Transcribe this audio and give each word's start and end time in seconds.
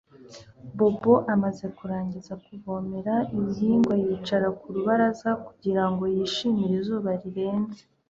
Bobo 0.77 1.13
amaze 1.33 1.65
kurangiza 1.77 2.33
kuvomera 2.45 3.13
ibihingwa 3.37 3.95
yicara 4.03 4.47
ku 4.59 4.65
rubaraza 4.75 5.29
kugira 5.45 5.83
ngo 5.91 6.03
yishimire 6.15 6.73
izuba 6.81 7.11
rirenze 7.23 7.81